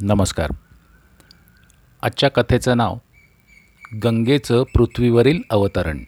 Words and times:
नमस्कार. 0.00 0.50
आजच्या 2.02 2.30
कथेचं 2.30 2.76
नाव 2.76 2.96
गंगेचं 4.04 4.62
पृथ्वीवरील 4.74 5.42
अवतरण. 5.50 5.98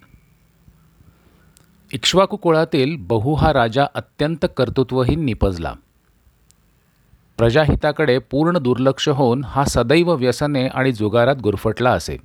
इक्ष्वाकू 1.93 2.37
कुळातील 2.37 2.97
बहु 2.99 3.35
हा 3.35 3.53
राजा 3.53 3.87
अत्यंत 3.95 4.47
कर्तृत्वहीन 4.57 5.25
निपजला. 5.25 5.75
प्रजाहिताकडे 7.39 8.19
पूर्ण 8.19 8.59
दुर्लक्ष 8.59 9.09
होऊन 9.09 9.45
हा 9.45 9.65
सदैव 9.65 10.15
व्यसने 10.15 10.67
आणि 10.67 10.93
जुगारात 10.93 11.37
गुरफटला 11.37 11.91
असे. 11.91 12.17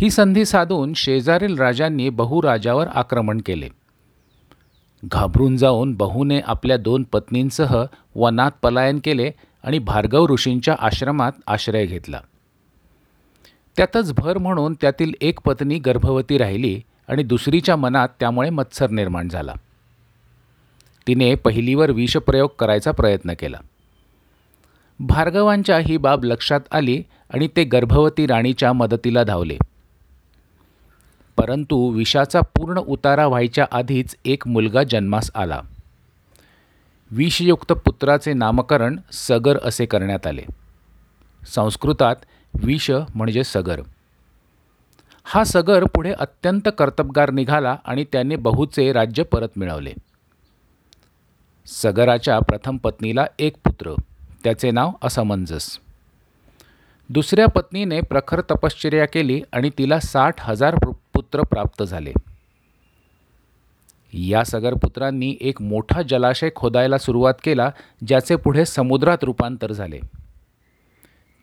ही 0.00 0.10
संधी 0.10 0.44
साधून 0.44 0.92
शेजारील 0.94 1.58
राजांनी 1.58 2.08
बहु 2.08 2.42
राजावर 2.42 2.86
आक्रमण 2.86 3.40
केले. 3.46 3.68
घाबरून 5.04 5.56
जाऊन 5.56 5.94
बहुने 5.94 6.40
आपल्या 6.40 6.76
दोन 6.76 7.02
पत्नींसह 7.02 7.84
वनात 8.14 8.50
पलायन 8.62 9.00
केले 9.04 9.30
आणि 9.62 9.78
भार्गव 9.78 10.26
ऋषींच्या 10.26 10.76
आश्रमात 10.78 11.32
आश्रय 11.46 11.86
घेतला. 11.86 12.20
त्यातच 13.76 14.12
भर 14.12 14.38
म्हणून 14.38 14.74
त्यातील 14.80 15.12
एक 15.20 15.40
पत्नी 15.40 15.78
गर्भवती 15.78 16.38
राहिली 16.38 16.80
आणि 17.08 17.22
दुसरीच्या 17.22 17.76
मनात 17.76 18.08
त्यामुळे 18.20 18.50
मत्सर 18.50 18.90
निर्माण 18.90 19.28
झाला. 19.28 19.54
तिने 21.06 21.34
पहिलीवर 21.34 21.90
विषप्रयोग 21.90 22.50
करायचा 22.58 22.90
प्रयत्न 22.90 23.32
केला. 23.32 23.58
भार्गवांच्या 25.00 25.78
ही 25.78 25.96
बाब 25.96 26.24
लक्षात 26.24 26.60
आली 26.70 27.02
आणि 27.34 27.48
ते 27.56 27.64
गर्भवती 27.64 28.26
राणीच्या 28.26 28.72
मदतीला 28.72 29.24
धावले. 29.24 29.58
परंतु 31.36 31.90
विषाचा 31.90 32.40
पूर्ण 32.40 32.78
उतारा 32.78 33.26
व्हायच्या 33.26 33.66
आधीच 33.72 34.16
एक 34.24 34.48
मुलगा 34.48 34.82
जन्मास 34.82 35.30
आला. 35.34 35.60
विषयुक्त 37.14 37.72
पुत्राचे 37.72 38.32
नामकरण 38.32 38.96
सगर 39.12 39.58
असे 39.64 39.86
करण्यात 39.86 40.26
आले. 40.26 40.42
संस्कृतात 41.46 42.16
विष 42.54 42.90
म्हणजे 43.14 43.44
सगर. 43.44 43.80
हा 45.24 45.44
सगर 45.44 45.84
पुढे 45.84 46.12
अत्यंत 46.12 46.68
कर्तबगार 46.78 47.30
निघाला 47.30 47.76
आणि 47.84 48.04
त्याने 48.04 48.36
बहुचे 48.36 48.92
राज्य 48.92 49.22
परत 49.22 49.48
मिळवले. 49.56 49.92
सगराच्या 51.66 52.38
प्रथम 52.38 52.76
पत्नीला 52.76 53.26
एक 53.38 53.56
पुत्र 53.64 53.94
त्याचे 54.44 54.70
नाव 54.70 54.90
असमंजस. 55.02 55.78
दुसऱ्या 57.08 57.46
पत्नीने 57.46 58.00
प्रखर 58.00 58.40
तपश्चर्या 58.40 59.06
केली 59.06 59.42
आणि 59.52 59.70
तिला 59.78 60.00
साठ 60.00 60.34
हजार 60.38 60.74
पुत्र 61.14 61.42
प्राप्त 61.42 61.82
झाले. 61.82 62.12
या 64.12 64.44
सगरपुत्रांनी 64.44 65.36
एक 65.40 65.62
मोठा 65.62 66.02
जलाशय 66.02 66.50
खोदायला 66.54 66.98
सुरुवात 66.98 67.34
केला 67.44 67.70
ज्याचे 68.06 68.36
पुढे 68.36 68.64
समुद्रात 68.64 69.18
रूपांतर 69.22 69.72
झाले. 69.72 69.98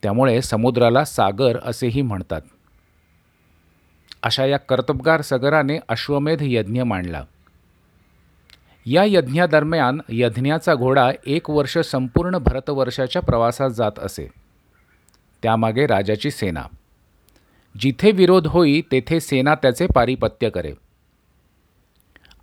त्यामुळे 0.03 0.41
समुद्राला 0.41 1.05
सागर 1.05 1.57
असेही 1.65 2.01
म्हणतात. 2.01 2.41
अशा 4.23 4.45
या 4.45 4.57
कर्तबगार 4.57 5.21
सगराने 5.21 5.77
अश्वमेध 5.89 6.39
यज्ञ 6.41 6.83
मांडला. 6.83 7.23
या 8.85 9.03
यज्ञादरम्यान 9.07 9.99
यज्ञाचा 10.09 10.75
घोडा 10.75 11.11
एक 11.25 11.49
वर्ष 11.49 11.77
संपूर्ण 11.77 12.37
भरतवर्षाच्या 12.37 13.21
प्रवासात 13.21 13.69
जात 13.69 13.91
असे. 13.97 14.27
त्यामागे 15.43 15.87
राजाची 15.87 16.31
सेना. 16.31 16.63
जिथे 17.79 18.11
विरोध 18.11 18.47
होई 18.47 18.81
तेथे 18.91 19.19
सेना 19.19 19.55
त्याचे 19.55 19.87
पारिपत्य 19.95 20.49
करे. 20.49 20.73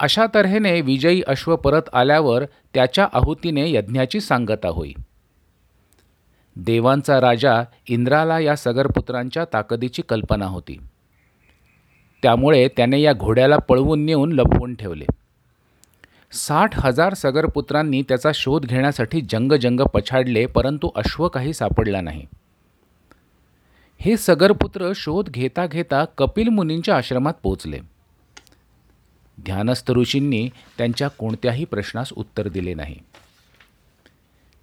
अशा 0.00 0.26
तऱ्हेने 0.34 0.80
विजयी 0.80 1.22
अश्व 1.26 1.56
परत 1.56 1.82
आल्यावर 1.92 2.44
त्याच्या 2.44 3.08
आहुतीने 3.12 3.70
यज्ञाची 3.70 4.20
सांगता 4.20 4.68
होई. 4.68 4.92
देवांचा 6.56 7.20
राजा 7.20 7.62
इंद्राला 7.88 8.38
या 8.38 8.56
सगरपुत्रांच्या 8.56 9.44
ताकदीची 9.52 10.02
कल्पना 10.02 10.46
होती. 10.46 10.78
त्यामुळे 12.22 12.68
त्याने 12.68 13.00
या 13.00 13.12
घोड्याला 13.12 13.56
पळवून 13.56 14.04
नेऊन 14.04 14.32
लपवून 14.32 14.74
ठेवले. 14.74 15.04
साठ 16.32 16.80
हजार 16.80 17.14
सगरपुत्रांनी 17.14 18.02
त्याचा 18.02 18.30
शोध 18.34 18.66
घेण्यासाठी 18.66 19.20
जंगजंग 19.20 19.80
पछाडले 19.80 20.46
परंतु 20.46 20.90
अश्व 20.94 21.28
काही 21.28 21.52
सापडला 21.52 22.00
नाही. 22.00 22.26
हे 24.00 24.16
सगरपुत्र 24.16 24.92
शोध 24.96 25.28
घेता 25.28 25.66
घेता 25.66 26.04
कपिल 26.04 26.48
मुनींच्या 26.48 26.96
आश्रमात 26.96 27.34
पोचले 27.42 27.78
ध्यानस्थ 29.40 29.90
ऋषींनी 29.90 30.48
त्यांच्या 30.78 31.08
कोणत्याही 31.08 31.64
प्रश्नास 31.64 32.12
उत्तर 32.12 32.48
दिले 32.48 32.74
नाही. 32.74 32.96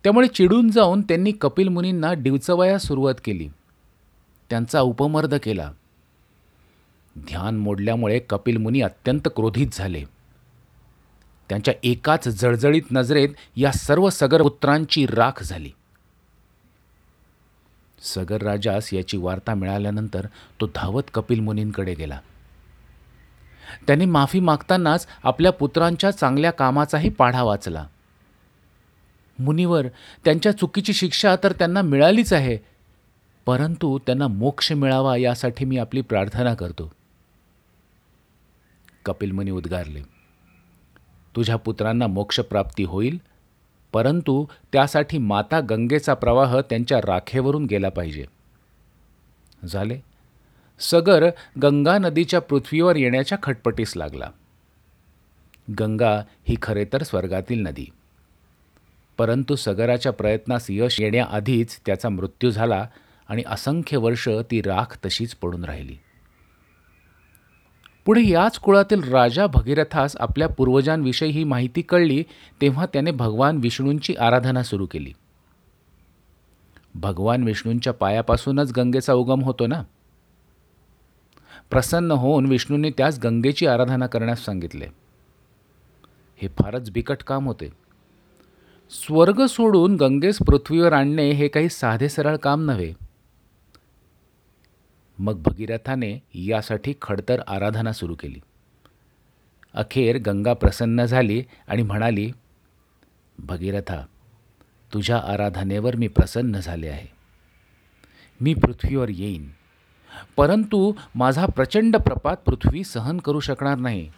त्यामुळे 0.04 0.28
चिडून 0.28 0.72
जाऊन 0.72 1.02
त्यांनी 1.02 1.32
कपिल 1.32 1.68
मुनींना 1.68 2.14
डिवचवाया 2.14 2.80
सुरुवात 2.80 3.16
केली. 3.24 3.50
त्यांचा 4.50 4.82
उपमर्द 4.82 5.36
केला. 5.36 5.72
ध्यान 7.18 7.58
मोडल्यामुळे 7.58 8.20
कपिल 8.20 8.58
मुनी 8.58 8.82
अत्यंत 8.82 9.28
क्रोधित 9.36 9.68
झाले. 9.74 10.04
त्यांच्या 11.50 11.74
एकाच 11.84 12.28
जळजळीत 12.28 12.82
नजरेत 12.92 13.30
या 13.56 13.72
सर्व 13.72 14.10
सगरपुत्रांची 14.10 15.06
राख 15.06 15.44
झाली. 15.44 15.72
सगर 18.02 18.42
राजास 18.42 18.94
याची 18.94 19.18
वार्ता 19.18 19.54
मिळाल्यानंतर 19.54 20.26
तो 20.62 20.68
धावत 20.76 21.04
कपिल 21.14 21.40
मुनींकडे 21.40 21.94
गेला. 21.94 22.20
त्यांनी 23.88 24.06
माफी 24.06 24.40
मागतानाच 24.40 25.08
आपल्या 25.24 25.52
पुत्रांच्या 25.52 26.12
चांगल्या 26.12 26.52
कामाचाही 26.52 27.10
पाढा 27.10 27.44
वाचला. 27.44 27.88
मुनीवर 29.40 29.88
त्यांच्या 30.26 30.52
चुकीची 30.52 30.94
शिक्षा 30.94 31.36
तर 31.44 31.52
त्यांना 31.52 31.82
मिळालीच 31.82 32.34
आहे 32.34 32.58
परंतु 33.46 34.00
त्यांना 34.06 34.28
मोक्ष 34.28 34.72
मिळावा 34.72 35.18
यासाठी 35.18 35.66
मी 35.66 35.78
आपली 35.78 36.02
प्रार्थना 36.02 36.54
करतो. 36.54 36.92
कपिल 39.06 39.32
मुनी 39.32 39.52
उद्गारले 39.52 40.02
तुझ्या 41.36 41.56
पुत्रांना 41.56 42.08
मोक्षप्राप्ती 42.08 42.84
होईल 42.84 43.18
परंतु 43.94 44.46
त्यासाठी 44.74 45.18
माता 45.18 45.60
गंगेचा 45.60 46.14
प्रवाह 46.14 46.60
त्यांच्या 46.60 47.02
राखेवरून 47.04 47.66
गेला 47.66 47.90
पाहिजे. 47.90 48.26
झाले? 49.66 50.13
सगर 50.80 51.30
गंगा 51.64 51.98
नदीच्या 51.98 52.42
पृथ्वीवर 52.42 52.96
येण्याच्या 52.96 53.38
खटपटीस 53.44 53.98
लागला. 53.98 54.30
गंगा 55.80 56.18
ही 56.18 56.56
खरे 56.62 56.86
तर 56.94 57.04
स्वर्गातील 57.04 57.62
नदी. 57.62 57.86
परंतु 59.18 59.56
सगराच्या 59.56 60.12
प्रयत्नास 60.12 60.66
यश 60.70 61.02
येण्याआधीच 61.02 61.80
त्याचा 61.86 62.10
मृत्यू 62.10 62.52
झाला 62.52 62.88
आणि 63.30 63.44
असंख्य 63.48 63.98
वर्ष 63.98 64.30
ती 64.52 64.62
राख 64.62 64.98
तशीच 65.06 65.36
पडून 65.36 65.64
राहिली. 65.64 65.96
पुढे 68.06 68.28
याच 68.28 68.60
कुळातील 68.60 69.04
राजा 69.04 69.48
भगीरथास 69.48 70.16
आपल्या 70.20 70.48
पूर्वजांविषयी 70.48 71.30
ही 71.30 71.44
माहिती 71.44 71.82
कळली 71.82 72.24
तेव्हा 72.62 72.86
त्याने 72.86 73.12
भगवान 73.12 73.58
विष्णूंची 73.58 74.16
आराधना 74.16 74.64
सुरू 74.64 74.86
केली. 74.86 75.14
भगवान 76.96 77.44
विष्णूंच्या 77.44 77.94
पायापासूनच 77.94 78.72
गंगेचा 78.78 79.14
उगम 79.14 79.44
होतो 79.44 79.68
ना? 79.68 79.84
प्रसन्न 81.74 82.12
होऊन 82.12 82.46
विष्णूंनी 82.46 82.90
त्यास 82.90 83.20
गंगेची 83.24 83.68
आराधना 83.68 84.08
करण्यास 84.08 84.46
सांगितले. 84.46 84.86
हे 86.38 86.48
फारच 86.48 86.92
बिकट 86.92 87.24
काम 87.24 87.46
होते. 87.46 87.70
स्वर्ग 88.90 89.46
सोडून 89.46 89.96
गंगेस 89.96 90.38
पृथ्वीवर 90.38 90.94
आणणे 90.94 91.32
हे 91.32 91.48
काही 91.48 91.70
साधे 91.70 92.10
सरळ 92.10 92.36
काम 92.36 92.66
नव्हे. 92.66 92.94
मग 95.20 95.42
भगीरथाने 95.42 96.24
यासाठी 96.34 96.94
खडतर 97.02 97.40
आराधना 97.48 97.94
सुरू 97.94 98.16
केली. 98.16 98.40
अखेर 99.74 100.18
गंगा 100.18 100.54
प्रसन्न 100.54 101.06
झाली 101.06 101.44
आणि 101.68 101.84
म्हणाली 101.84 102.32
भगीरथा 103.40 104.06
तुझ्या 104.94 105.18
आराधनेवर 105.18 105.96
मी 105.96 106.08
प्रसन्न 106.08 106.60
झाले 106.60 106.88
आहे. 106.88 107.08
मी 108.42 108.54
पृथ्वीवर 108.54 109.10
येईन. 109.10 109.50
परंतु 110.38 110.94
माझा 111.16 111.46
प्रचंड 111.46 111.98
प्रपात 111.98 112.38
पृथ्वी 112.38 112.84
सहन 112.84 113.18
करू 113.18 113.40
शकणार 113.40 113.78
नाही. 113.78 114.10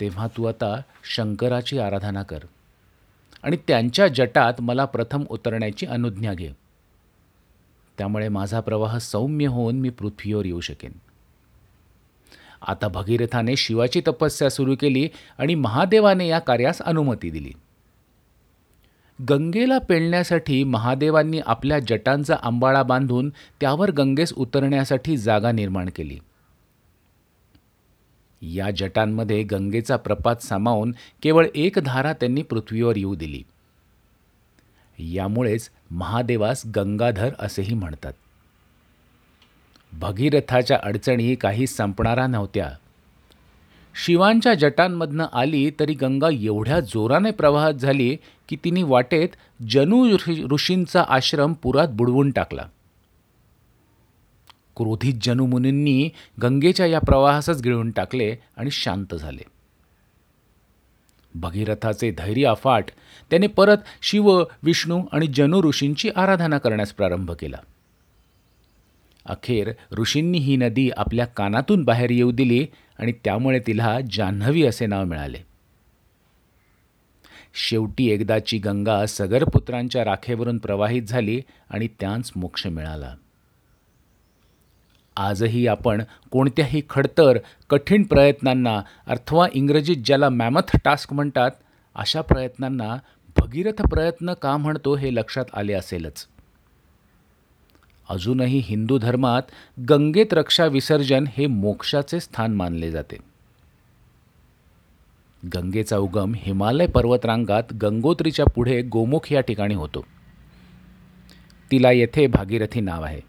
तेव्हा 0.00 0.26
तू 0.36 0.44
आता 0.44 0.80
शंकराची 1.04 1.78
आराधना 1.78 2.22
कर 2.22 2.38
आणि 3.42 3.56
त्यांच्या 3.68 4.08
जटात 4.08 4.54
मला 4.60 4.84
प्रथम 4.84 5.24
उतरण्याची 5.30 5.86
अनुज्ञा 5.86 6.34
घे. 6.34 6.52
त्यामुळे 7.98 8.28
माझा 8.28 8.60
प्रवाह 8.60 8.98
सौम्य 8.98 9.46
होऊन 9.46 9.80
मी 9.80 9.90
पृथ्वीवर 9.90 10.44
येऊ 10.44 10.60
शकेन. 10.60 10.92
आता 12.66 12.88
भगीरथाने 12.88 13.56
शिवाची 13.56 14.00
तपस्या 14.00 14.50
सुरू 14.50 14.74
केली 14.80 15.08
आणि 15.38 15.54
महादेवाने 15.54 16.28
या 16.28 16.38
कार्यास 16.38 16.82
अनुमती 16.82 17.30
दिली. 17.30 17.52
गंगेला 19.22 19.78
पेळण्यासाठी 19.78 20.64
महादेवांनी 20.64 21.40
आपल्या 21.46 21.78
जटांचा 21.78 22.36
आंबाळा 22.42 22.82
बांधून 22.82 23.30
त्यावर 23.60 23.90
गंगेस 23.90 24.32
उतरण्यासाठी 24.32 25.16
जागा 25.16 25.52
निर्माण 25.52 25.88
केली. 25.96 26.18
या 28.42 28.70
जटांमध्ये 28.70 29.42
गंगेचा 29.42 29.96
प्रपात 29.96 30.36
सामावून 30.36 30.94
केवळ 31.22 31.46
एक 31.54 31.78
धारा 31.78 32.12
त्यांनी 32.12 32.42
पृथ्वीवर 32.42 32.96
येऊ 32.96 33.14
दिली. 33.14 33.42
यामुळेच 34.98 35.70
महादेवास 35.90 36.62
गंगाधर 36.76 37.30
असेही 37.38 37.74
म्हणतात. 37.74 38.12
भगीरथाच्या 39.92 40.78
अडचणी 40.82 41.34
काही 41.34 41.66
संपणारा 41.66 42.26
नव्हत्या. 42.26 42.72
शिवांच्या 44.04 44.54
जटांमधनं 44.54 45.26
आली 45.32 45.70
तरी 45.80 45.94
गंगा 45.94 46.28
एवढ्या 46.32 46.80
जोराने 46.80 47.30
प्रवाहात 47.30 47.74
झाली 47.74 48.16
की 48.48 48.56
तिने 48.64 48.82
वाटेत 48.82 49.28
जनु 49.68 50.16
ऋषींचा 50.50 51.04
आश्रम 51.08 51.52
पुरात 51.52 51.88
बुडवून 51.88 52.30
टाकला. 52.30 52.62
क्रोधित 54.76 55.14
जनुमुनींनी 55.22 56.10
गंगेच्या 56.42 56.86
या 56.86 56.98
प्रवाहासच 56.98 57.62
गिळून 57.62 57.90
टाकले 57.90 58.36
आणि 58.56 58.70
शांत 58.70 59.14
झाले. 59.14 59.42
भगीरथाचे 61.34 62.10
धैर्य 62.10 62.44
अफाट 62.44 62.84
त्याने 63.30 63.46
परत 63.46 63.78
शिव 64.02 64.44
विष्णू 64.62 65.02
आणि 65.12 65.26
जनु 65.26 65.62
ऋषींची 65.62 66.10
आराधना 66.16 66.58
करण्यास 66.58 66.92
प्रारंभ 66.92 67.30
केला. 67.30 67.56
अखेर 69.28 69.72
ऋषींनी 69.98 70.38
ही 70.38 70.56
नदी 70.56 70.90
आपल्या 70.96 71.26
कानातून 71.26 71.84
बाहेर 71.84 72.10
येऊ 72.10 72.30
दिली 72.30 72.66
आणि 72.98 73.12
त्यामुळे 73.12 73.60
तिला 73.66 73.98
जान्हवी 74.12 74.66
असे 74.66 74.86
नाव 74.86 75.04
मिळाले. 75.04 75.38
शेवटी 77.54 78.10
एकदाची 78.10 78.58
गंगा 78.58 79.06
सगरपुत्रांच्या 79.06 80.04
राखेवरून 80.04 80.58
प्रवाहित 80.58 81.02
झाली 81.02 81.40
आणि 81.70 81.88
त्यांस 82.00 82.30
मोक्ष 82.36 82.66
मिळाला. 82.66 83.14
आजही 85.16 85.66
आपण 85.66 86.02
कोणत्याही 86.30 86.82
खडतर 86.90 87.38
कठीण 87.70 88.02
प्रयत्नांना 88.02 88.82
अथवा 89.06 89.48
इंग्रजीत 89.52 89.96
ज्याला 90.04 90.28
मॅमथ 90.28 90.76
टास्क 90.84 91.12
म्हणतात 91.12 91.50
अशा 91.94 92.20
प्रयत्नांना 92.20 92.96
भगीरथ 93.38 93.82
प्रयत्न 93.82 94.32
का 94.32 94.56
म्हणतो 94.56 94.94
हे 94.94 95.14
लक्षात 95.14 95.44
आले 95.54 95.72
असेलच. 95.72 96.26
अजूनही 98.08 98.58
हिंदू 98.58 98.98
धर्मात 98.98 99.42
गंगेत 99.90 100.34
रक्षा 100.34 100.66
विसर्जन 100.66 101.24
हे 101.36 101.46
मोक्षाचे 101.46 102.20
स्थान 102.20 102.54
मानले 102.54 102.90
जाते. 102.90 103.16
गंगेचा 105.54 105.98
उगम 105.98 106.32
हिमालय 106.36 106.86
पर्वतरांगात 106.86 107.62
गंगोत्रीच्या 107.82 108.46
पुढे 108.46 108.82
गोमुख 108.82 109.32
या 109.32 109.40
ठिकाणी 109.40 109.74
होतो. 109.74 110.04
तिला 111.70 111.92
येथे 111.92 112.26
भागीरथी 112.26 112.80
नाव 112.80 113.02
आहे. 113.02 113.20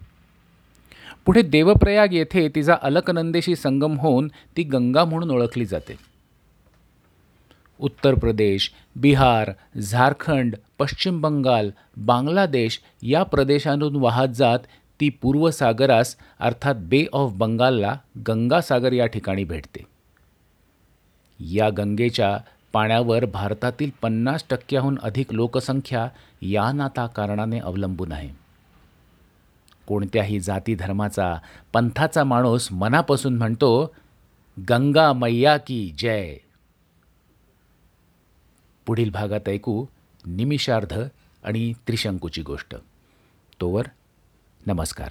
पुढे 1.26 1.42
देवप्रयाग 1.42 2.12
येथे 2.12 2.48
तिचा 2.48 2.76
अलकनंदेशी 2.82 3.56
संगम 3.56 3.98
होऊन 3.98 4.28
ती 4.56 4.62
गंगा 4.62 5.04
म्हणून 5.04 5.30
ओळखली 5.30 5.64
जाते. 5.64 6.09
उत्तर 7.80 8.14
प्रदेश 8.14 8.70
बिहार 8.96 9.50
झारखंड 9.78 10.56
पश्चिम 10.78 11.20
बंगाल 11.20 11.70
बांगलादेश 11.96 12.80
या 13.02 13.22
प्रदेशांतून 13.22 13.96
वाहत 13.96 14.28
जात 14.28 14.58
ती 15.00 15.08
पूर्व 15.08 15.50
सागरास 15.50 16.16
अर्थात 16.40 16.74
बे 16.78 17.06
ऑफ 17.12 17.32
बंगालला 17.32 17.98
गंगासागर 18.28 18.92
या 18.92 19.06
ठिकाणी 19.06 19.44
भेटते. 19.44 19.86
या 21.40 21.70
गंगेच्या 21.70 22.38
पाण्यावर 22.72 23.24
भारतातील 23.24 23.90
पन्नास 24.02 24.44
टक्क्याहून 24.50 24.98
अधिक 25.02 25.32
लोकसंख्या 25.32 26.08
या 26.42 26.72
नाता 26.72 27.06
कारणाने 27.06 27.58
अवलंबून 27.58 28.12
आहे. 28.12 28.28
कोणत्याही 29.86 30.40
जाती 30.40 30.74
धर्माचा 30.74 31.38
पंथाचा 31.72 32.24
माणूस 32.24 32.72
मनापासून 32.72 33.36
म्हणतो 33.36 33.94
गंगा 34.68 35.12
मैया 35.12 35.56
की 35.56 35.94
जय. 35.98 36.36
पुढील 38.86 39.10
भागात 39.10 39.48
ऐकू 39.48 39.86
निमिषार्ध 40.26 41.02
आणि 41.44 41.72
त्रिशंकूची 41.72 42.42
गोष्ट. 42.42 42.76
तोवर 43.60 43.84
नमस्कार. 44.66 45.10